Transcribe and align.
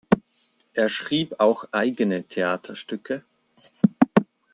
Er 0.73 0.89
schrieb 0.89 1.35
auch 1.39 1.65
eigene 1.71 2.23
Theaterstücke. 2.23 3.23